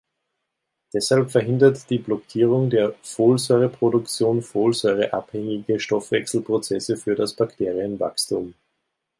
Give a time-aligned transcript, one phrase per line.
[0.93, 8.55] Deshalb verhindert die Blockierung der Folsäureproduktion folsäureabhängige Stoffwechselprozesse für das Bakterienwachstum.